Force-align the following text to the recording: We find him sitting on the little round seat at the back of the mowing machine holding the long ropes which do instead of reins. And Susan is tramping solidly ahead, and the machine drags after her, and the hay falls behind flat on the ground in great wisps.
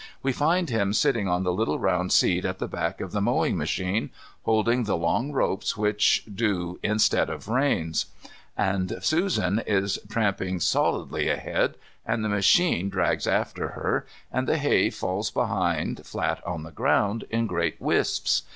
We 0.23 0.31
find 0.33 0.67
him 0.71 0.93
sitting 0.93 1.27
on 1.27 1.43
the 1.43 1.53
little 1.53 1.77
round 1.77 2.11
seat 2.11 2.43
at 2.43 2.57
the 2.57 2.67
back 2.67 3.01
of 3.01 3.11
the 3.11 3.21
mowing 3.21 3.55
machine 3.55 4.09
holding 4.45 4.85
the 4.85 4.97
long 4.97 5.31
ropes 5.31 5.77
which 5.77 6.23
do 6.25 6.79
instead 6.81 7.29
of 7.29 7.47
reins. 7.47 8.07
And 8.57 8.97
Susan 9.03 9.59
is 9.67 9.99
tramping 10.09 10.59
solidly 10.59 11.29
ahead, 11.29 11.75
and 12.03 12.25
the 12.25 12.29
machine 12.29 12.89
drags 12.89 13.27
after 13.27 13.67
her, 13.77 14.07
and 14.31 14.47
the 14.47 14.57
hay 14.57 14.89
falls 14.89 15.29
behind 15.29 16.03
flat 16.03 16.43
on 16.47 16.63
the 16.63 16.71
ground 16.71 17.25
in 17.29 17.45
great 17.45 17.79
wisps. 17.79 18.41